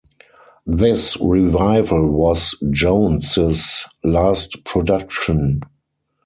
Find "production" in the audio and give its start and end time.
4.65-5.61